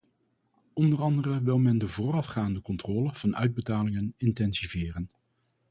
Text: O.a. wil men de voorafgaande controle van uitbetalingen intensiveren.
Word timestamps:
O.a. 0.75 1.41
wil 1.43 1.57
men 1.57 1.77
de 1.77 1.87
voorafgaande 1.87 2.61
controle 2.61 3.13
van 3.13 3.35
uitbetalingen 3.35 4.13
intensiveren. 4.17 5.09